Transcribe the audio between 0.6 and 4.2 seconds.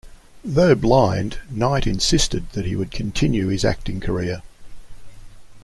blind, Knight insisted that he would continue his acting